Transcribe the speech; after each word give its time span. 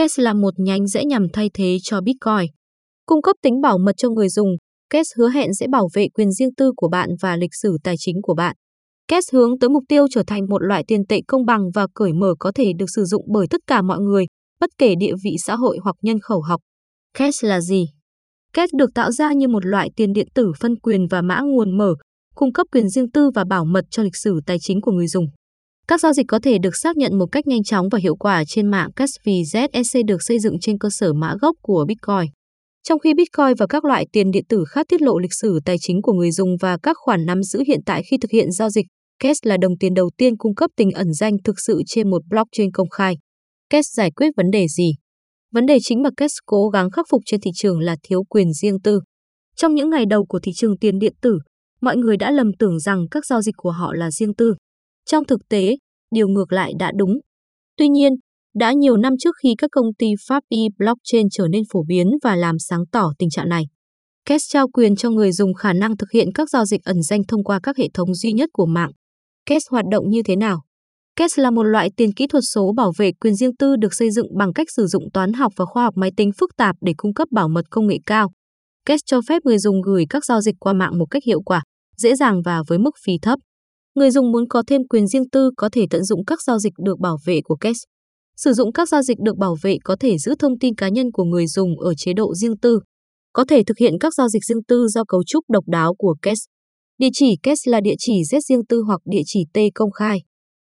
Cash 0.00 0.18
là 0.18 0.32
một 0.32 0.54
nhánh 0.56 0.86
dễ 0.86 1.04
nhằm 1.04 1.26
thay 1.32 1.50
thế 1.54 1.76
cho 1.82 2.00
Bitcoin. 2.00 2.50
Cung 3.06 3.22
cấp 3.22 3.36
tính 3.42 3.60
bảo 3.60 3.78
mật 3.78 3.92
cho 3.96 4.08
người 4.08 4.28
dùng, 4.28 4.48
Cash 4.90 5.08
hứa 5.16 5.28
hẹn 5.28 5.54
sẽ 5.54 5.66
bảo 5.68 5.88
vệ 5.94 6.08
quyền 6.14 6.32
riêng 6.32 6.54
tư 6.54 6.72
của 6.76 6.88
bạn 6.88 7.08
và 7.20 7.36
lịch 7.36 7.54
sử 7.62 7.76
tài 7.84 7.94
chính 7.98 8.16
của 8.22 8.34
bạn. 8.34 8.56
Cash 9.08 9.32
hướng 9.32 9.58
tới 9.58 9.70
mục 9.70 9.82
tiêu 9.88 10.06
trở 10.10 10.22
thành 10.26 10.46
một 10.48 10.62
loại 10.62 10.84
tiền 10.86 11.06
tệ 11.08 11.20
công 11.28 11.46
bằng 11.46 11.70
và 11.74 11.86
cởi 11.94 12.12
mở 12.12 12.34
có 12.38 12.52
thể 12.54 12.72
được 12.78 12.86
sử 12.96 13.04
dụng 13.04 13.24
bởi 13.32 13.46
tất 13.50 13.60
cả 13.66 13.82
mọi 13.82 13.98
người, 13.98 14.24
bất 14.60 14.70
kể 14.78 14.94
địa 14.98 15.14
vị 15.24 15.36
xã 15.38 15.56
hội 15.56 15.78
hoặc 15.82 15.96
nhân 16.02 16.20
khẩu 16.20 16.42
học. 16.42 16.60
Cash 17.18 17.44
là 17.44 17.60
gì? 17.60 17.84
Cash 18.52 18.74
được 18.74 18.90
tạo 18.94 19.12
ra 19.12 19.32
như 19.32 19.48
một 19.48 19.66
loại 19.66 19.90
tiền 19.96 20.12
điện 20.12 20.28
tử 20.34 20.52
phân 20.60 20.76
quyền 20.76 21.06
và 21.10 21.22
mã 21.22 21.40
nguồn 21.40 21.78
mở, 21.78 21.94
cung 22.34 22.52
cấp 22.52 22.66
quyền 22.72 22.88
riêng 22.88 23.10
tư 23.10 23.30
và 23.34 23.44
bảo 23.44 23.64
mật 23.64 23.84
cho 23.90 24.02
lịch 24.02 24.16
sử 24.16 24.40
tài 24.46 24.56
chính 24.60 24.80
của 24.80 24.92
người 24.92 25.06
dùng. 25.06 25.26
Các 25.90 26.00
giao 26.00 26.12
dịch 26.12 26.26
có 26.28 26.38
thể 26.42 26.58
được 26.58 26.76
xác 26.76 26.96
nhận 26.96 27.18
một 27.18 27.26
cách 27.32 27.46
nhanh 27.46 27.62
chóng 27.62 27.88
và 27.88 27.98
hiệu 27.98 28.16
quả 28.16 28.44
trên 28.44 28.70
mạng 28.70 28.90
Cash 28.96 29.14
vì 29.24 29.42
ZSC 29.42 30.06
được 30.06 30.16
xây 30.20 30.38
dựng 30.38 30.60
trên 30.60 30.78
cơ 30.78 30.88
sở 30.92 31.12
mã 31.12 31.34
gốc 31.40 31.56
của 31.62 31.84
Bitcoin. 31.88 32.30
Trong 32.82 32.98
khi 32.98 33.14
Bitcoin 33.14 33.54
và 33.58 33.66
các 33.66 33.84
loại 33.84 34.06
tiền 34.12 34.30
điện 34.30 34.44
tử 34.48 34.64
khác 34.68 34.86
tiết 34.88 35.02
lộ 35.02 35.18
lịch 35.18 35.34
sử 35.40 35.60
tài 35.64 35.76
chính 35.80 36.02
của 36.02 36.12
người 36.12 36.30
dùng 36.30 36.56
và 36.60 36.78
các 36.82 36.96
khoản 37.00 37.26
nắm 37.26 37.42
giữ 37.42 37.62
hiện 37.66 37.80
tại 37.86 38.02
khi 38.10 38.16
thực 38.18 38.30
hiện 38.30 38.52
giao 38.52 38.70
dịch, 38.70 38.86
CAS 39.18 39.38
là 39.42 39.56
đồng 39.56 39.78
tiền 39.80 39.94
đầu 39.94 40.10
tiên 40.16 40.36
cung 40.36 40.54
cấp 40.54 40.70
tính 40.76 40.90
ẩn 40.90 41.12
danh 41.12 41.36
thực 41.44 41.60
sự 41.66 41.82
trên 41.86 42.10
một 42.10 42.22
blockchain 42.28 42.70
công 42.72 42.90
khai. 42.90 43.14
CAS 43.70 43.86
giải 43.96 44.10
quyết 44.10 44.28
vấn 44.36 44.50
đề 44.50 44.66
gì? 44.68 44.92
Vấn 45.52 45.66
đề 45.66 45.78
chính 45.82 46.02
mà 46.02 46.10
CAS 46.16 46.32
cố 46.46 46.68
gắng 46.68 46.90
khắc 46.90 47.06
phục 47.10 47.22
trên 47.26 47.40
thị 47.40 47.50
trường 47.54 47.80
là 47.80 47.96
thiếu 48.02 48.22
quyền 48.28 48.52
riêng 48.52 48.80
tư. 48.80 49.00
Trong 49.56 49.74
những 49.74 49.90
ngày 49.90 50.04
đầu 50.06 50.26
của 50.26 50.40
thị 50.42 50.52
trường 50.54 50.78
tiền 50.78 50.98
điện 50.98 51.14
tử, 51.22 51.38
mọi 51.80 51.96
người 51.96 52.16
đã 52.16 52.30
lầm 52.30 52.52
tưởng 52.58 52.78
rằng 52.78 53.06
các 53.10 53.26
giao 53.26 53.42
dịch 53.42 53.54
của 53.56 53.70
họ 53.70 53.92
là 53.94 54.10
riêng 54.10 54.34
tư. 54.34 54.54
Trong 55.06 55.24
thực 55.24 55.40
tế, 55.48 55.76
điều 56.14 56.28
ngược 56.28 56.52
lại 56.52 56.72
đã 56.78 56.92
đúng. 56.96 57.18
Tuy 57.76 57.88
nhiên, 57.88 58.12
đã 58.54 58.72
nhiều 58.72 58.96
năm 58.96 59.12
trước 59.18 59.34
khi 59.42 59.54
các 59.58 59.70
công 59.72 59.94
ty 59.98 60.06
pháp 60.28 60.42
y 60.48 60.58
blockchain 60.78 61.26
trở 61.32 61.48
nên 61.48 61.62
phổ 61.72 61.82
biến 61.86 62.10
và 62.22 62.36
làm 62.36 62.58
sáng 62.58 62.86
tỏ 62.92 63.12
tình 63.18 63.30
trạng 63.30 63.48
này. 63.48 63.64
Cash 64.26 64.44
trao 64.48 64.68
quyền 64.68 64.96
cho 64.96 65.10
người 65.10 65.32
dùng 65.32 65.54
khả 65.54 65.72
năng 65.72 65.96
thực 65.96 66.10
hiện 66.10 66.28
các 66.34 66.50
giao 66.50 66.64
dịch 66.64 66.84
ẩn 66.84 67.02
danh 67.02 67.20
thông 67.28 67.44
qua 67.44 67.60
các 67.62 67.76
hệ 67.76 67.88
thống 67.94 68.14
duy 68.14 68.32
nhất 68.32 68.50
của 68.52 68.66
mạng. 68.66 68.90
Cash 69.46 69.70
hoạt 69.70 69.84
động 69.90 70.10
như 70.10 70.22
thế 70.22 70.36
nào? 70.36 70.62
Cash 71.16 71.38
là 71.38 71.50
một 71.50 71.62
loại 71.62 71.90
tiền 71.96 72.12
kỹ 72.12 72.26
thuật 72.26 72.42
số 72.54 72.72
bảo 72.76 72.92
vệ 72.98 73.12
quyền 73.12 73.34
riêng 73.34 73.56
tư 73.56 73.76
được 73.76 73.94
xây 73.94 74.10
dựng 74.10 74.26
bằng 74.38 74.52
cách 74.52 74.66
sử 74.76 74.86
dụng 74.86 75.04
toán 75.12 75.32
học 75.32 75.52
và 75.56 75.64
khoa 75.64 75.84
học 75.84 75.94
máy 75.96 76.10
tính 76.16 76.30
phức 76.38 76.50
tạp 76.56 76.76
để 76.80 76.92
cung 76.96 77.14
cấp 77.14 77.28
bảo 77.30 77.48
mật 77.48 77.64
công 77.70 77.86
nghệ 77.86 77.96
cao. 78.06 78.30
Cash 78.86 79.06
cho 79.06 79.20
phép 79.28 79.42
người 79.44 79.58
dùng 79.58 79.82
gửi 79.82 80.04
các 80.10 80.24
giao 80.24 80.40
dịch 80.40 80.54
qua 80.58 80.72
mạng 80.72 80.98
một 80.98 81.06
cách 81.10 81.24
hiệu 81.24 81.40
quả, 81.42 81.62
dễ 81.96 82.14
dàng 82.14 82.42
và 82.44 82.62
với 82.68 82.78
mức 82.78 82.90
phí 83.04 83.12
thấp. 83.22 83.38
Người 83.94 84.10
dùng 84.10 84.32
muốn 84.32 84.48
có 84.48 84.62
thêm 84.66 84.80
quyền 84.88 85.06
riêng 85.06 85.30
tư 85.32 85.50
có 85.56 85.68
thể 85.72 85.86
tận 85.90 86.04
dụng 86.04 86.24
các 86.24 86.42
giao 86.46 86.58
dịch 86.58 86.72
được 86.84 86.98
bảo 87.00 87.18
vệ 87.26 87.40
của 87.44 87.56
Cash. 87.56 87.80
Sử 88.36 88.52
dụng 88.52 88.72
các 88.72 88.88
giao 88.88 89.02
dịch 89.02 89.18
được 89.24 89.36
bảo 89.36 89.56
vệ 89.62 89.76
có 89.84 89.96
thể 90.00 90.18
giữ 90.18 90.34
thông 90.38 90.58
tin 90.58 90.74
cá 90.74 90.88
nhân 90.88 91.12
của 91.12 91.24
người 91.24 91.46
dùng 91.46 91.80
ở 91.80 91.94
chế 91.94 92.12
độ 92.12 92.34
riêng 92.34 92.58
tư. 92.62 92.80
Có 93.32 93.44
thể 93.48 93.62
thực 93.62 93.78
hiện 93.78 93.94
các 94.00 94.14
giao 94.14 94.28
dịch 94.28 94.44
riêng 94.44 94.64
tư 94.68 94.86
do 94.88 95.04
cấu 95.04 95.24
trúc 95.24 95.44
độc 95.50 95.64
đáo 95.68 95.94
của 95.98 96.14
Cash. 96.22 96.42
Địa 96.98 97.08
chỉ 97.12 97.36
Cash 97.42 97.68
là 97.68 97.80
địa 97.80 97.94
chỉ 97.98 98.22
Z 98.22 98.40
riêng 98.40 98.66
tư 98.68 98.82
hoặc 98.86 99.00
địa 99.04 99.22
chỉ 99.26 99.44
T 99.54 99.58
công 99.74 99.90
khai. 99.90 100.18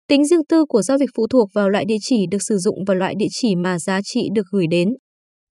Tính 0.08 0.26
riêng 0.26 0.46
tư 0.50 0.66
của 0.66 0.82
giao 0.82 0.98
dịch 0.98 1.10
phụ 1.16 1.28
thuộc 1.28 1.50
vào 1.54 1.70
loại 1.70 1.86
địa 1.86 1.98
chỉ 2.02 2.26
được 2.32 2.42
sử 2.42 2.58
dụng 2.58 2.76
và 2.88 2.94
loại 2.94 3.14
địa 3.18 3.28
chỉ 3.32 3.56
mà 3.56 3.80
giá 3.80 4.00
trị 4.04 4.30
được 4.36 4.46
gửi 4.52 4.66
đến. 4.72 4.90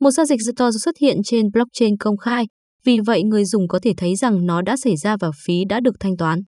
Một 0.01 0.11
giao 0.11 0.27
dịch 0.27 0.41
Store 0.43 0.79
xuất 0.79 0.99
hiện 1.01 1.17
trên 1.25 1.51
blockchain 1.53 1.97
công 1.97 2.17
khai, 2.17 2.45
vì 2.85 2.99
vậy 3.07 3.23
người 3.23 3.45
dùng 3.45 3.69
có 3.69 3.79
thể 3.83 3.93
thấy 3.97 4.17
rằng 4.17 4.47
nó 4.47 4.63
đã 4.63 4.77
xảy 4.77 4.97
ra 4.97 5.17
và 5.21 5.31
phí 5.45 5.65
đã 5.69 5.81
được 5.81 5.95
thanh 6.01 6.17
toán. 6.17 6.41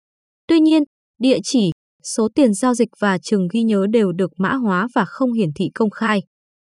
Tuy 0.48 0.60
nhiên, 0.60 0.82
địa 1.22 1.38
chỉ, 1.42 1.70
số 2.16 2.28
tiền 2.34 2.54
giao 2.54 2.74
dịch 2.74 2.88
và 3.00 3.18
trường 3.22 3.48
ghi 3.52 3.62
nhớ 3.62 3.86
đều 3.90 4.12
được 4.12 4.30
mã 4.38 4.54
hóa 4.54 4.88
và 4.94 5.04
không 5.04 5.32
hiển 5.32 5.48
thị 5.56 5.64
công 5.74 5.90
khai. 5.90 6.20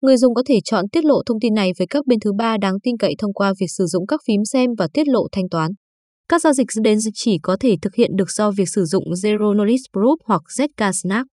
Người 0.01 0.17
dùng 0.17 0.33
có 0.33 0.43
thể 0.45 0.59
chọn 0.65 0.85
tiết 0.91 1.05
lộ 1.05 1.21
thông 1.25 1.39
tin 1.39 1.53
này 1.53 1.71
với 1.77 1.87
các 1.89 2.05
bên 2.05 2.19
thứ 2.19 2.31
ba 2.37 2.57
đáng 2.57 2.79
tin 2.83 2.97
cậy 2.97 3.15
thông 3.17 3.33
qua 3.33 3.53
việc 3.59 3.67
sử 3.69 3.85
dụng 3.85 4.07
các 4.07 4.19
phím 4.27 4.45
xem 4.45 4.69
và 4.77 4.87
tiết 4.93 5.07
lộ 5.07 5.27
thanh 5.31 5.49
toán. 5.49 5.71
Các 6.29 6.41
giao 6.41 6.53
dịch 6.53 6.67
đến 6.83 6.97
chỉ 7.13 7.37
có 7.43 7.57
thể 7.59 7.75
thực 7.81 7.95
hiện 7.95 8.11
được 8.15 8.31
do 8.31 8.51
việc 8.51 8.69
sử 8.69 8.85
dụng 8.85 9.03
Zero 9.03 9.53
Knowledge 9.55 9.87
Proof 9.93 10.15
hoặc 10.25 10.41
ZK 10.57 10.91
Snap. 10.91 11.25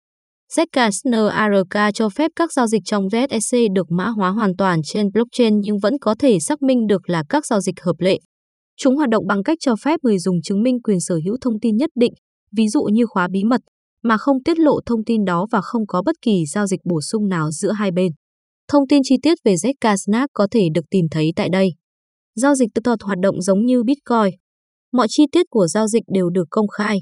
ZK 0.55 0.91
SNARK 0.91 1.93
cho 1.93 2.09
phép 2.09 2.31
các 2.35 2.53
giao 2.53 2.67
dịch 2.67 2.81
trong 2.85 3.07
ZSC 3.07 3.73
được 3.73 3.91
mã 3.91 4.07
hóa 4.07 4.29
hoàn 4.29 4.55
toàn 4.57 4.81
trên 4.83 5.11
blockchain 5.13 5.59
nhưng 5.59 5.79
vẫn 5.79 5.93
có 6.01 6.15
thể 6.19 6.39
xác 6.39 6.61
minh 6.61 6.87
được 6.87 7.09
là 7.09 7.23
các 7.29 7.45
giao 7.45 7.61
dịch 7.61 7.81
hợp 7.81 7.95
lệ. 7.99 8.19
Chúng 8.77 8.95
hoạt 8.95 9.09
động 9.09 9.27
bằng 9.27 9.43
cách 9.43 9.57
cho 9.61 9.75
phép 9.75 9.99
người 10.03 10.19
dùng 10.19 10.41
chứng 10.41 10.63
minh 10.63 10.81
quyền 10.81 10.99
sở 10.99 11.19
hữu 11.25 11.37
thông 11.41 11.59
tin 11.59 11.77
nhất 11.77 11.89
định, 11.95 12.13
ví 12.57 12.67
dụ 12.67 12.83
như 12.83 13.05
khóa 13.05 13.27
bí 13.31 13.43
mật, 13.43 13.61
mà 14.03 14.17
không 14.17 14.43
tiết 14.43 14.59
lộ 14.59 14.79
thông 14.85 15.03
tin 15.05 15.25
đó 15.25 15.47
và 15.51 15.61
không 15.61 15.87
có 15.87 16.01
bất 16.05 16.15
kỳ 16.21 16.45
giao 16.45 16.67
dịch 16.67 16.79
bổ 16.83 17.01
sung 17.01 17.29
nào 17.29 17.51
giữa 17.51 17.71
hai 17.71 17.91
bên. 17.91 18.11
Thông 18.67 18.87
tin 18.87 19.01
chi 19.03 19.15
tiết 19.21 19.37
về 19.43 19.53
ZK 19.53 20.27
có 20.33 20.47
thể 20.51 20.67
được 20.75 20.85
tìm 20.89 21.05
thấy 21.11 21.31
tại 21.35 21.49
đây. 21.49 21.69
Giao 22.35 22.55
dịch 22.55 22.69
tự 22.75 22.81
thuật 22.85 23.01
hoạt 23.01 23.19
động 23.19 23.41
giống 23.41 23.65
như 23.65 23.83
Bitcoin, 23.83 24.39
mọi 24.91 25.07
chi 25.09 25.23
tiết 25.31 25.45
của 25.49 25.67
giao 25.67 25.87
dịch 25.87 26.03
đều 26.13 26.29
được 26.29 26.47
công 26.49 26.67
khai. 26.67 26.99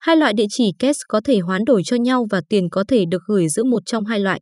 Hai 0.00 0.16
loại 0.16 0.32
địa 0.32 0.46
chỉ 0.50 0.72
cash 0.78 0.98
có 1.08 1.20
thể 1.24 1.38
hoán 1.38 1.64
đổi 1.64 1.82
cho 1.84 1.96
nhau 1.96 2.26
và 2.30 2.42
tiền 2.48 2.68
có 2.70 2.84
thể 2.88 3.04
được 3.10 3.22
gửi 3.26 3.48
giữa 3.48 3.64
một 3.64 3.82
trong 3.86 4.04
hai 4.04 4.20
loại. 4.20 4.40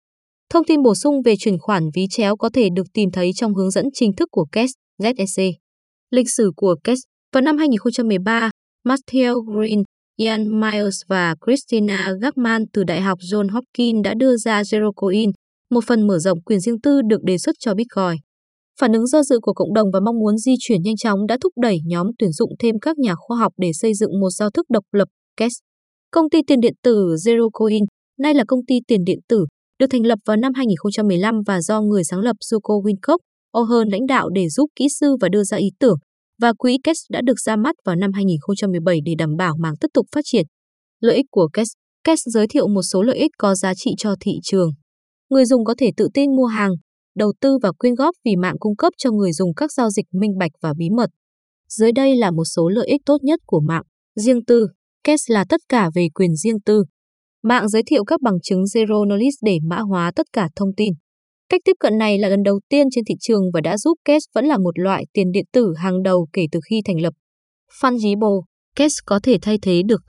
Thông 0.50 0.64
tin 0.64 0.82
bổ 0.82 0.94
sung 0.94 1.22
về 1.24 1.34
chuyển 1.38 1.58
khoản 1.58 1.84
ví 1.94 2.06
chéo 2.10 2.36
có 2.36 2.50
thể 2.54 2.68
được 2.76 2.86
tìm 2.94 3.10
thấy 3.10 3.30
trong 3.36 3.54
hướng 3.54 3.70
dẫn 3.70 3.84
chính 3.94 4.12
thức 4.16 4.28
của 4.32 4.46
Cash 4.52 4.74
ZSC. 4.98 5.52
Lịch 6.10 6.30
sử 6.30 6.50
của 6.56 6.76
Cash 6.84 7.00
Vào 7.32 7.40
năm 7.40 7.58
2013, 7.58 8.50
Matthew 8.88 9.42
Green, 9.44 9.82
Ian 10.22 10.60
Miles 10.60 10.96
và 11.08 11.34
Christina 11.46 12.12
Gagman 12.20 12.64
từ 12.72 12.84
Đại 12.84 13.00
học 13.00 13.18
John 13.32 13.50
Hopkins 13.52 14.04
đã 14.04 14.14
đưa 14.14 14.36
ra 14.36 14.62
Zerocoin, 14.62 15.30
một 15.70 15.84
phần 15.86 16.06
mở 16.06 16.18
rộng 16.18 16.42
quyền 16.42 16.60
riêng 16.60 16.80
tư 16.80 17.00
được 17.06 17.22
đề 17.22 17.38
xuất 17.38 17.54
cho 17.58 17.74
Bitcoin. 17.74 18.16
Phản 18.80 18.92
ứng 18.92 19.06
do 19.06 19.22
dự 19.22 19.38
của 19.42 19.52
cộng 19.52 19.74
đồng 19.74 19.88
và 19.92 20.00
mong 20.00 20.18
muốn 20.18 20.38
di 20.38 20.54
chuyển 20.60 20.82
nhanh 20.82 20.96
chóng 20.96 21.26
đã 21.26 21.36
thúc 21.42 21.52
đẩy 21.62 21.76
nhóm 21.86 22.06
tuyển 22.18 22.32
dụng 22.32 22.50
thêm 22.58 22.74
các 22.82 22.98
nhà 22.98 23.14
khoa 23.16 23.36
học 23.36 23.52
để 23.56 23.70
xây 23.74 23.94
dựng 23.94 24.20
một 24.20 24.30
giao 24.30 24.50
thức 24.50 24.66
độc 24.70 24.84
lập, 24.92 25.08
Kes, 25.36 25.52
Công 26.10 26.30
ty 26.30 26.38
tiền 26.46 26.60
điện 26.60 26.74
tử 26.82 27.14
Zerocoin, 27.26 27.84
nay 28.18 28.34
là 28.34 28.44
công 28.48 28.60
ty 28.66 28.74
tiền 28.86 29.04
điện 29.04 29.18
tử, 29.28 29.46
được 29.78 29.86
thành 29.90 30.06
lập 30.06 30.18
vào 30.26 30.36
năm 30.36 30.52
2015 30.54 31.34
và 31.46 31.60
do 31.60 31.80
người 31.80 32.04
sáng 32.04 32.20
lập 32.20 32.36
Zuko 32.52 32.82
Wincock, 32.82 33.18
O'Hearn 33.52 33.90
lãnh 33.90 34.06
đạo 34.06 34.28
để 34.28 34.48
giúp 34.48 34.66
kỹ 34.76 34.86
sư 35.00 35.16
và 35.20 35.28
đưa 35.28 35.44
ra 35.44 35.56
ý 35.56 35.68
tưởng, 35.80 35.96
và 36.42 36.52
quỹ 36.58 36.78
Kes 36.84 36.98
đã 37.10 37.20
được 37.24 37.40
ra 37.40 37.56
mắt 37.56 37.74
vào 37.84 37.96
năm 37.96 38.12
2017 38.12 38.98
để 39.04 39.12
đảm 39.18 39.36
bảo 39.36 39.56
mạng 39.58 39.74
tiếp 39.80 39.88
tục 39.94 40.06
phát 40.14 40.20
triển. 40.24 40.46
Lợi 41.00 41.16
ích 41.16 41.26
của 41.30 41.48
Kes 41.52 41.68
Kes 42.04 42.20
giới 42.24 42.46
thiệu 42.46 42.68
một 42.68 42.82
số 42.82 43.02
lợi 43.02 43.16
ích 43.16 43.30
có 43.38 43.54
giá 43.54 43.74
trị 43.74 43.90
cho 43.98 44.14
thị 44.20 44.32
trường. 44.42 44.70
Người 45.30 45.44
dùng 45.44 45.64
có 45.64 45.74
thể 45.78 45.90
tự 45.96 46.08
tin 46.14 46.36
mua 46.36 46.44
hàng, 46.44 46.72
đầu 47.16 47.32
tư 47.40 47.58
và 47.62 47.72
quyên 47.72 47.94
góp 47.94 48.14
vì 48.24 48.36
mạng 48.36 48.56
cung 48.58 48.76
cấp 48.76 48.92
cho 48.98 49.10
người 49.10 49.32
dùng 49.32 49.54
các 49.54 49.72
giao 49.72 49.90
dịch 49.90 50.06
minh 50.12 50.38
bạch 50.38 50.50
và 50.62 50.72
bí 50.78 50.90
mật. 50.90 51.10
Dưới 51.68 51.92
đây 51.92 52.16
là 52.16 52.30
một 52.30 52.44
số 52.44 52.68
lợi 52.68 52.86
ích 52.86 53.00
tốt 53.06 53.18
nhất 53.22 53.40
của 53.46 53.60
mạng. 53.60 53.82
Riêng 54.14 54.44
tư, 54.44 54.66
Kes 55.04 55.20
là 55.26 55.44
tất 55.48 55.60
cả 55.68 55.90
về 55.94 56.08
quyền 56.14 56.36
riêng 56.36 56.60
tư. 56.60 56.84
Mạng 57.42 57.68
giới 57.68 57.82
thiệu 57.86 58.04
các 58.04 58.20
bằng 58.20 58.40
chứng 58.42 58.62
Zero 58.62 59.06
Knowledge 59.06 59.38
để 59.42 59.58
mã 59.62 59.78
hóa 59.78 60.12
tất 60.16 60.26
cả 60.32 60.48
thông 60.56 60.74
tin. 60.76 60.92
Cách 61.52 61.60
tiếp 61.64 61.76
cận 61.80 61.98
này 61.98 62.18
là 62.18 62.28
lần 62.28 62.42
đầu 62.42 62.60
tiên 62.68 62.86
trên 62.90 63.04
thị 63.04 63.14
trường 63.20 63.42
và 63.54 63.60
đã 63.60 63.78
giúp 63.78 63.98
Cash 64.04 64.34
vẫn 64.34 64.44
là 64.44 64.58
một 64.58 64.78
loại 64.78 65.04
tiền 65.12 65.32
điện 65.32 65.44
tử 65.52 65.72
hàng 65.76 66.02
đầu 66.02 66.26
kể 66.32 66.46
từ 66.52 66.60
khi 66.70 66.80
thành 66.84 67.00
lập. 67.00 67.14
Fungible, 67.80 68.42
Cash 68.76 68.94
có 69.06 69.20
thể 69.22 69.38
thay 69.42 69.58
thế 69.62 69.82
được 69.86 70.02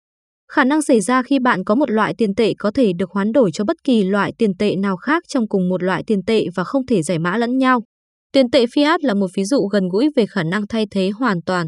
Khả 0.52 0.64
năng 0.64 0.82
xảy 0.82 1.02
ra 1.02 1.24
khi 1.24 1.40
bạn 1.40 1.64
có 1.64 1.76
một 1.76 1.92
loại 1.92 2.14
tiền 2.18 2.36
tệ 2.36 2.54
có 2.60 2.72
thể 2.72 2.92
được 2.94 3.12
hoán 3.12 3.32
đổi 3.32 3.52
cho 3.54 3.64
bất 3.64 3.78
kỳ 3.84 4.04
loại 4.04 4.34
tiền 4.38 4.52
tệ 4.60 4.76
nào 4.76 4.98
khác 4.98 5.24
trong 5.28 5.48
cùng 5.48 5.70
một 5.70 5.84
loại 5.84 6.04
tiền 6.08 6.20
tệ 6.28 6.46
và 6.56 6.64
không 6.64 6.86
thể 6.86 7.04
giải 7.04 7.20
mã 7.20 7.38
lẫn 7.38 7.58
nhau. 7.58 7.84
Tiền 8.32 8.52
tệ 8.52 8.66
fiat 8.66 8.98
là 9.02 9.14
một 9.14 9.28
ví 9.36 9.44
dụ 9.44 9.68
gần 9.68 9.84
gũi 9.90 10.10
về 10.16 10.26
khả 10.26 10.44
năng 10.44 10.68
thay 10.68 10.86
thế 10.92 11.10
hoàn 11.10 11.42
toàn. 11.42 11.68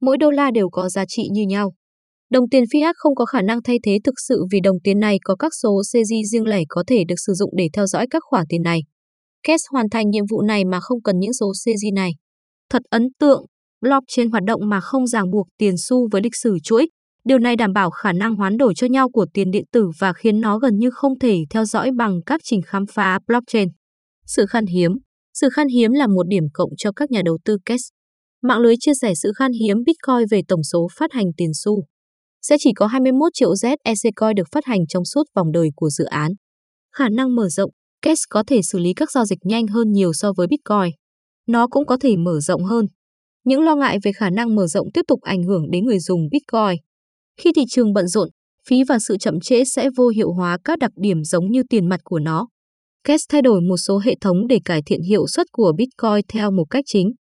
Mỗi 0.00 0.16
đô 0.18 0.30
la 0.30 0.50
đều 0.50 0.68
có 0.70 0.88
giá 0.88 1.04
trị 1.08 1.28
như 1.32 1.42
nhau. 1.48 1.72
Đồng 2.30 2.48
tiền 2.48 2.64
fiat 2.64 2.92
không 2.96 3.14
có 3.14 3.24
khả 3.24 3.42
năng 3.42 3.62
thay 3.62 3.78
thế 3.82 3.98
thực 4.04 4.14
sự 4.28 4.44
vì 4.52 4.60
đồng 4.60 4.76
tiền 4.84 5.00
này 5.00 5.18
có 5.24 5.36
các 5.36 5.52
số 5.62 5.80
CZ 5.92 6.22
riêng 6.32 6.46
lẻ 6.46 6.62
có 6.68 6.84
thể 6.86 7.04
được 7.08 7.16
sử 7.26 7.32
dụng 7.32 7.50
để 7.56 7.68
theo 7.72 7.86
dõi 7.86 8.06
các 8.10 8.22
khoản 8.26 8.44
tiền 8.48 8.62
này. 8.62 8.80
Kes 9.46 9.60
hoàn 9.70 9.86
thành 9.90 10.10
nhiệm 10.10 10.24
vụ 10.30 10.42
này 10.42 10.64
mà 10.64 10.80
không 10.80 11.02
cần 11.02 11.18
những 11.18 11.32
số 11.32 11.52
CG 11.64 11.94
này. 11.94 12.10
Thật 12.70 12.82
ấn 12.90 13.08
tượng, 13.18 13.44
blockchain 13.80 14.30
hoạt 14.30 14.42
động 14.44 14.60
mà 14.64 14.80
không 14.80 15.06
ràng 15.06 15.30
buộc 15.30 15.46
tiền 15.58 15.74
xu 15.78 16.08
với 16.12 16.22
lịch 16.22 16.36
sử 16.36 16.58
chuỗi, 16.62 16.88
Điều 17.26 17.38
này 17.38 17.56
đảm 17.56 17.72
bảo 17.72 17.90
khả 17.90 18.12
năng 18.12 18.34
hoán 18.34 18.56
đổi 18.56 18.74
cho 18.76 18.86
nhau 18.86 19.08
của 19.10 19.26
tiền 19.34 19.50
điện 19.50 19.64
tử 19.72 19.90
và 19.98 20.12
khiến 20.12 20.40
nó 20.40 20.58
gần 20.58 20.78
như 20.78 20.90
không 20.90 21.18
thể 21.18 21.38
theo 21.50 21.64
dõi 21.64 21.90
bằng 21.96 22.20
các 22.26 22.40
trình 22.44 22.60
khám 22.66 22.86
phá 22.86 23.18
blockchain. 23.26 23.68
Sự 24.26 24.46
khan 24.46 24.66
hiếm 24.66 24.92
Sự 25.34 25.48
khan 25.52 25.68
hiếm 25.68 25.92
là 25.92 26.06
một 26.06 26.28
điểm 26.28 26.44
cộng 26.52 26.70
cho 26.76 26.92
các 26.92 27.10
nhà 27.10 27.22
đầu 27.24 27.38
tư 27.44 27.56
Kes. 27.66 27.80
Mạng 28.42 28.58
lưới 28.58 28.74
chia 28.80 28.92
sẻ 29.00 29.14
sự 29.14 29.32
khan 29.36 29.52
hiếm 29.52 29.76
Bitcoin 29.86 30.26
về 30.30 30.40
tổng 30.48 30.62
số 30.62 30.88
phát 30.98 31.12
hành 31.12 31.26
tiền 31.36 31.50
xu. 31.54 31.84
Sẽ 32.42 32.56
chỉ 32.58 32.72
có 32.76 32.86
21 32.86 33.32
triệu 33.34 33.52
ZEC 33.52 34.10
coin 34.16 34.34
được 34.34 34.48
phát 34.52 34.64
hành 34.64 34.86
trong 34.88 35.04
suốt 35.04 35.24
vòng 35.34 35.52
đời 35.52 35.68
của 35.76 35.90
dự 35.90 36.04
án. 36.04 36.32
Khả 36.92 37.08
năng 37.08 37.34
mở 37.34 37.48
rộng 37.48 37.70
Cash 38.02 38.22
có 38.30 38.42
thể 38.46 38.62
xử 38.62 38.78
lý 38.78 38.94
các 38.94 39.10
giao 39.10 39.24
dịch 39.24 39.38
nhanh 39.42 39.66
hơn 39.66 39.92
nhiều 39.92 40.12
so 40.12 40.32
với 40.36 40.46
Bitcoin. 40.46 40.90
Nó 41.46 41.66
cũng 41.66 41.86
có 41.86 41.96
thể 42.00 42.16
mở 42.16 42.40
rộng 42.40 42.64
hơn. 42.64 42.86
Những 43.44 43.60
lo 43.60 43.76
ngại 43.76 43.98
về 44.02 44.12
khả 44.12 44.30
năng 44.30 44.54
mở 44.54 44.66
rộng 44.66 44.88
tiếp 44.94 45.02
tục 45.08 45.20
ảnh 45.22 45.42
hưởng 45.42 45.70
đến 45.70 45.84
người 45.84 45.98
dùng 45.98 46.28
Bitcoin. 46.30 46.82
Khi 47.40 47.52
thị 47.56 47.62
trường 47.68 47.92
bận 47.92 48.08
rộn, 48.08 48.28
phí 48.68 48.84
và 48.84 48.98
sự 48.98 49.16
chậm 49.16 49.40
trễ 49.40 49.64
sẽ 49.64 49.90
vô 49.96 50.08
hiệu 50.08 50.32
hóa 50.32 50.58
các 50.64 50.78
đặc 50.78 50.90
điểm 50.96 51.24
giống 51.24 51.50
như 51.50 51.62
tiền 51.70 51.88
mặt 51.88 52.00
của 52.04 52.18
nó. 52.18 52.48
Cash 53.04 53.28
thay 53.28 53.42
đổi 53.42 53.60
một 53.60 53.76
số 53.76 53.98
hệ 53.98 54.14
thống 54.20 54.46
để 54.46 54.58
cải 54.64 54.82
thiện 54.86 55.02
hiệu 55.02 55.26
suất 55.26 55.46
của 55.52 55.72
Bitcoin 55.78 56.26
theo 56.28 56.50
một 56.50 56.64
cách 56.70 56.84
chính. 56.86 57.12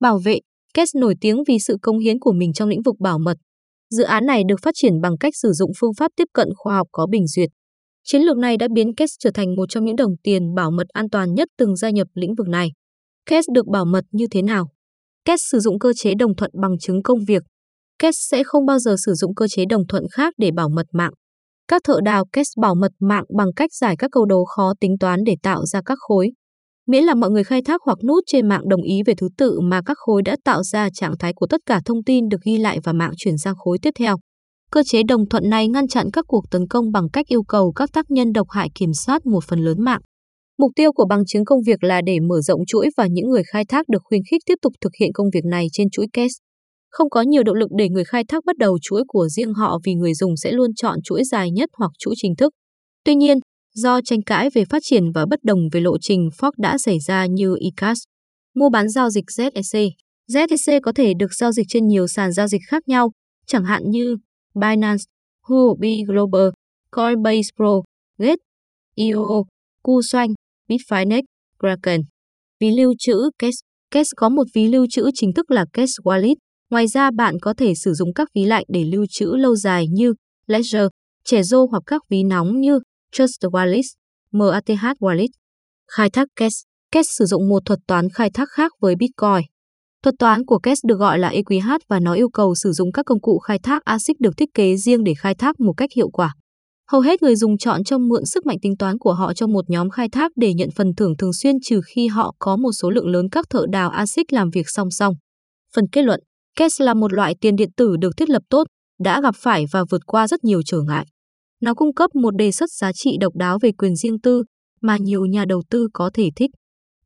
Bảo 0.00 0.18
vệ, 0.24 0.38
Cash 0.74 0.94
nổi 0.96 1.14
tiếng 1.20 1.36
vì 1.48 1.58
sự 1.58 1.76
công 1.82 1.98
hiến 1.98 2.18
của 2.18 2.32
mình 2.32 2.52
trong 2.52 2.68
lĩnh 2.68 2.82
vực 2.82 2.94
bảo 3.00 3.18
mật. 3.18 3.36
Dự 3.90 4.02
án 4.02 4.26
này 4.26 4.42
được 4.48 4.56
phát 4.62 4.74
triển 4.74 5.00
bằng 5.00 5.18
cách 5.18 5.36
sử 5.36 5.52
dụng 5.52 5.70
phương 5.78 5.94
pháp 5.94 6.10
tiếp 6.16 6.28
cận 6.32 6.48
khoa 6.56 6.76
học 6.76 6.88
có 6.92 7.06
bình 7.10 7.26
duyệt. 7.26 7.48
Chiến 8.04 8.22
lược 8.22 8.36
này 8.36 8.56
đã 8.56 8.68
biến 8.74 8.94
Cash 8.94 9.14
trở 9.18 9.30
thành 9.34 9.54
một 9.56 9.66
trong 9.68 9.84
những 9.84 9.96
đồng 9.96 10.12
tiền 10.22 10.54
bảo 10.54 10.70
mật 10.70 10.88
an 10.88 11.10
toàn 11.10 11.34
nhất 11.34 11.48
từng 11.58 11.76
gia 11.76 11.90
nhập 11.90 12.06
lĩnh 12.14 12.34
vực 12.34 12.48
này. 12.48 12.68
Cash 13.26 13.48
được 13.54 13.66
bảo 13.66 13.84
mật 13.84 14.04
như 14.10 14.26
thế 14.30 14.42
nào? 14.42 14.68
Cash 15.24 15.42
sử 15.50 15.58
dụng 15.58 15.78
cơ 15.78 15.92
chế 15.96 16.14
đồng 16.14 16.36
thuận 16.36 16.50
bằng 16.62 16.78
chứng 16.78 17.02
công 17.02 17.18
việc. 17.28 17.42
Cash 17.98 18.18
sẽ 18.30 18.44
không 18.44 18.66
bao 18.66 18.78
giờ 18.78 18.96
sử 19.06 19.14
dụng 19.14 19.34
cơ 19.34 19.48
chế 19.48 19.64
đồng 19.68 19.86
thuận 19.86 20.04
khác 20.12 20.34
để 20.38 20.50
bảo 20.50 20.68
mật 20.68 20.86
mạng. 20.92 21.12
Các 21.68 21.82
thợ 21.84 22.00
đào 22.04 22.24
Kes 22.32 22.48
bảo 22.60 22.74
mật 22.74 22.92
mạng 23.00 23.24
bằng 23.36 23.48
cách 23.56 23.70
giải 23.72 23.96
các 23.98 24.10
câu 24.12 24.24
đố 24.24 24.44
khó 24.44 24.72
tính 24.80 24.98
toán 25.00 25.20
để 25.26 25.36
tạo 25.42 25.64
ra 25.66 25.80
các 25.86 25.98
khối. 26.00 26.30
Miễn 26.86 27.04
là 27.04 27.14
mọi 27.14 27.30
người 27.30 27.44
khai 27.44 27.62
thác 27.62 27.80
hoặc 27.84 27.98
nút 28.08 28.24
trên 28.26 28.48
mạng 28.48 28.68
đồng 28.68 28.82
ý 28.82 29.02
về 29.06 29.14
thứ 29.14 29.28
tự 29.38 29.60
mà 29.60 29.80
các 29.86 29.96
khối 29.98 30.22
đã 30.22 30.36
tạo 30.44 30.62
ra 30.62 30.88
trạng 30.90 31.18
thái 31.18 31.32
của 31.32 31.46
tất 31.46 31.60
cả 31.66 31.80
thông 31.84 32.04
tin 32.04 32.28
được 32.28 32.38
ghi 32.44 32.58
lại 32.58 32.78
và 32.84 32.92
mạng 32.92 33.12
chuyển 33.16 33.38
sang 33.38 33.54
khối 33.56 33.78
tiếp 33.82 33.90
theo. 33.98 34.16
Cơ 34.72 34.82
chế 34.86 35.02
đồng 35.08 35.28
thuận 35.28 35.48
này 35.48 35.68
ngăn 35.68 35.88
chặn 35.88 36.06
các 36.12 36.24
cuộc 36.28 36.44
tấn 36.50 36.66
công 36.68 36.92
bằng 36.92 37.08
cách 37.12 37.26
yêu 37.26 37.42
cầu 37.42 37.72
các 37.72 37.92
tác 37.92 38.10
nhân 38.10 38.32
độc 38.32 38.50
hại 38.50 38.68
kiểm 38.74 38.94
soát 38.94 39.26
một 39.26 39.44
phần 39.44 39.58
lớn 39.58 39.84
mạng. 39.84 40.00
Mục 40.58 40.70
tiêu 40.76 40.92
của 40.92 41.06
bằng 41.08 41.26
chứng 41.26 41.44
công 41.44 41.62
việc 41.66 41.84
là 41.84 42.00
để 42.06 42.20
mở 42.20 42.40
rộng 42.40 42.60
chuỗi 42.66 42.88
và 42.96 43.06
những 43.06 43.30
người 43.30 43.42
khai 43.52 43.64
thác 43.68 43.88
được 43.88 44.02
khuyến 44.04 44.20
khích 44.30 44.42
tiếp 44.46 44.54
tục 44.62 44.72
thực 44.80 44.92
hiện 45.00 45.10
công 45.14 45.26
việc 45.34 45.44
này 45.44 45.66
trên 45.72 45.90
chuỗi 45.90 46.06
case. 46.12 46.34
Không 46.90 47.10
có 47.10 47.22
nhiều 47.22 47.42
động 47.42 47.56
lực 47.56 47.68
để 47.78 47.88
người 47.88 48.04
khai 48.04 48.24
thác 48.28 48.44
bắt 48.44 48.56
đầu 48.56 48.78
chuỗi 48.82 49.02
của 49.08 49.28
riêng 49.28 49.54
họ 49.54 49.78
vì 49.84 49.94
người 49.94 50.14
dùng 50.14 50.36
sẽ 50.36 50.52
luôn 50.52 50.74
chọn 50.74 51.02
chuỗi 51.04 51.24
dài 51.24 51.50
nhất 51.50 51.70
hoặc 51.78 51.90
chuỗi 51.98 52.14
chính 52.16 52.36
thức. 52.36 52.52
Tuy 53.04 53.14
nhiên, 53.14 53.38
do 53.74 54.00
tranh 54.04 54.22
cãi 54.22 54.50
về 54.54 54.64
phát 54.64 54.82
triển 54.82 55.04
và 55.14 55.26
bất 55.30 55.44
đồng 55.44 55.58
về 55.72 55.80
lộ 55.80 55.98
trình 56.00 56.28
fork 56.38 56.52
đã 56.58 56.78
xảy 56.78 56.98
ra 57.00 57.26
như 57.26 57.54
ICAS, 57.60 57.98
mua 58.54 58.70
bán 58.70 58.88
giao 58.88 59.10
dịch 59.10 59.24
ZEC. 59.36 59.90
ZEC 60.32 60.80
có 60.82 60.92
thể 60.92 61.12
được 61.18 61.34
giao 61.34 61.52
dịch 61.52 61.66
trên 61.68 61.86
nhiều 61.86 62.06
sàn 62.06 62.32
giao 62.32 62.48
dịch 62.48 62.62
khác 62.68 62.88
nhau, 62.88 63.10
chẳng 63.46 63.64
hạn 63.64 63.82
như 63.90 64.16
Binance, 64.54 65.04
Huobi 65.46 66.04
Global, 66.04 66.50
Coinbase 66.90 67.50
Pro, 67.56 67.82
Gate, 68.18 68.42
IOO, 68.94 69.44
KuCoin, 69.82 70.34
Bitfinex, 70.68 71.22
Kraken. 71.58 72.00
Ví 72.60 72.70
lưu 72.70 72.94
trữ 72.98 73.30
Cash 73.38 73.58
Cash 73.90 74.10
có 74.16 74.28
một 74.28 74.44
ví 74.54 74.68
lưu 74.68 74.86
trữ 74.90 75.10
chính 75.14 75.32
thức 75.32 75.50
là 75.50 75.64
Cash 75.72 76.00
Wallet, 76.04 76.34
Ngoài 76.70 76.86
ra 76.86 77.10
bạn 77.10 77.34
có 77.42 77.54
thể 77.54 77.74
sử 77.74 77.92
dụng 77.92 78.12
các 78.14 78.28
ví 78.34 78.44
lạnh 78.44 78.64
để 78.68 78.84
lưu 78.84 79.06
trữ 79.10 79.26
lâu 79.26 79.56
dài 79.56 79.86
như 79.88 80.14
Ledger, 80.46 80.86
Trezor 81.24 81.66
hoặc 81.66 81.82
các 81.86 82.02
ví 82.08 82.22
nóng 82.22 82.60
như 82.60 82.80
Trust 83.12 83.44
Wallet, 83.44 83.82
MATH 84.32 84.98
Wallet. 85.00 85.28
Khai 85.88 86.10
thác 86.10 86.28
Cash 86.36 86.66
Cash 86.92 87.10
sử 87.10 87.24
dụng 87.24 87.48
một 87.48 87.62
thuật 87.64 87.78
toán 87.86 88.08
khai 88.14 88.30
thác 88.30 88.48
khác 88.48 88.72
với 88.80 88.94
Bitcoin. 88.96 89.49
Thuật 90.04 90.14
toán 90.18 90.44
của 90.44 90.58
Kes 90.58 90.78
được 90.86 90.96
gọi 90.98 91.18
là 91.18 91.30
EQH 91.30 91.78
và 91.88 92.00
nó 92.00 92.14
yêu 92.14 92.28
cầu 92.28 92.54
sử 92.54 92.72
dụng 92.72 92.92
các 92.92 93.06
công 93.06 93.20
cụ 93.20 93.38
khai 93.38 93.58
thác 93.62 93.84
ASIC 93.84 94.20
được 94.20 94.36
thiết 94.36 94.48
kế 94.54 94.76
riêng 94.76 95.04
để 95.04 95.14
khai 95.14 95.34
thác 95.34 95.60
một 95.60 95.72
cách 95.76 95.90
hiệu 95.96 96.10
quả. 96.10 96.34
Hầu 96.90 97.00
hết 97.00 97.22
người 97.22 97.36
dùng 97.36 97.58
chọn 97.58 97.84
cho 97.84 97.98
mượn 97.98 98.24
sức 98.26 98.46
mạnh 98.46 98.56
tính 98.62 98.76
toán 98.76 98.98
của 98.98 99.12
họ 99.12 99.34
cho 99.34 99.46
một 99.46 99.70
nhóm 99.70 99.90
khai 99.90 100.08
thác 100.08 100.32
để 100.36 100.54
nhận 100.54 100.68
phần 100.76 100.94
thưởng 100.96 101.16
thường 101.16 101.32
xuyên 101.32 101.56
trừ 101.62 101.80
khi 101.86 102.06
họ 102.06 102.34
có 102.38 102.56
một 102.56 102.72
số 102.72 102.90
lượng 102.90 103.06
lớn 103.06 103.28
các 103.32 103.46
thợ 103.50 103.66
đào 103.72 103.90
ASIC 103.90 104.32
làm 104.32 104.50
việc 104.50 104.68
song 104.68 104.90
song. 104.90 105.14
Phần 105.74 105.84
kết 105.92 106.02
luận 106.02 106.20
Kes 106.58 106.80
là 106.80 106.94
một 106.94 107.12
loại 107.12 107.34
tiền 107.40 107.56
điện 107.56 107.70
tử 107.76 107.96
được 108.00 108.10
thiết 108.16 108.30
lập 108.30 108.42
tốt, 108.50 108.64
đã 109.00 109.20
gặp 109.20 109.34
phải 109.38 109.64
và 109.72 109.84
vượt 109.90 110.06
qua 110.06 110.28
rất 110.28 110.44
nhiều 110.44 110.62
trở 110.66 110.80
ngại. 110.80 111.06
Nó 111.62 111.74
cung 111.74 111.94
cấp 111.94 112.14
một 112.14 112.36
đề 112.36 112.52
xuất 112.52 112.70
giá 112.72 112.92
trị 112.92 113.16
độc 113.20 113.36
đáo 113.36 113.58
về 113.58 113.72
quyền 113.72 113.96
riêng 113.96 114.20
tư 114.20 114.42
mà 114.80 114.96
nhiều 114.96 115.26
nhà 115.26 115.44
đầu 115.44 115.62
tư 115.70 115.88
có 115.92 116.10
thể 116.14 116.30
thích. 116.36 116.50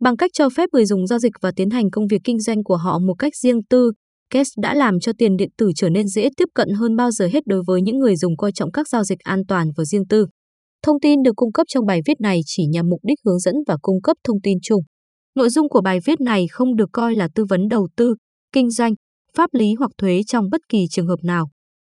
Bằng 0.05 0.17
cách 0.17 0.31
cho 0.35 0.49
phép 0.49 0.69
người 0.73 0.87
dùng 0.87 1.06
giao 1.06 1.19
dịch 1.19 1.33
và 1.41 1.53
tiến 1.56 1.71
hành 1.71 1.91
công 1.91 2.06
việc 2.06 2.21
kinh 2.25 2.41
doanh 2.41 2.65
của 2.65 2.77
họ 2.77 2.99
một 2.99 3.15
cách 3.19 3.37
riêng 3.37 3.61
tư, 3.71 3.93
Cash 4.31 4.53
đã 4.62 4.75
làm 4.75 5.01
cho 5.01 5.12
tiền 5.19 5.37
điện 5.37 5.49
tử 5.59 5.71
trở 5.77 5.89
nên 5.89 6.09
dễ 6.09 6.29
tiếp 6.37 6.45
cận 6.55 6.69
hơn 6.71 6.97
bao 6.97 7.11
giờ 7.11 7.29
hết 7.33 7.47
đối 7.47 7.62
với 7.67 7.83
những 7.83 7.99
người 7.99 8.17
dùng 8.17 8.37
coi 8.37 8.53
trọng 8.53 8.73
các 8.73 8.89
giao 8.89 9.05
dịch 9.05 9.19
an 9.19 9.43
toàn 9.49 9.71
và 9.77 9.85
riêng 9.85 10.06
tư. 10.09 10.27
Thông 10.83 11.01
tin 11.01 11.23
được 11.23 11.33
cung 11.37 11.53
cấp 11.53 11.67
trong 11.69 11.87
bài 11.87 12.01
viết 12.06 12.21
này 12.21 12.41
chỉ 12.47 12.67
nhằm 12.67 12.89
mục 12.89 13.01
đích 13.03 13.19
hướng 13.25 13.39
dẫn 13.39 13.55
và 13.67 13.77
cung 13.83 14.03
cấp 14.03 14.17
thông 14.25 14.41
tin 14.43 14.59
chung. 14.62 14.83
Nội 15.35 15.51
dung 15.51 15.69
của 15.69 15.81
bài 15.81 15.99
viết 16.05 16.21
này 16.21 16.47
không 16.51 16.77
được 16.77 16.89
coi 16.93 17.15
là 17.15 17.29
tư 17.35 17.45
vấn 17.49 17.69
đầu 17.69 17.89
tư, 17.97 18.15
kinh 18.53 18.71
doanh 18.71 18.95
pháp 19.37 19.51
lý 19.53 19.75
hoặc 19.79 19.91
thuế 19.99 20.21
trong 20.27 20.51
bất 20.51 20.61
kỳ 20.69 20.87
trường 20.91 21.06
hợp 21.06 21.19
nào. 21.23 21.49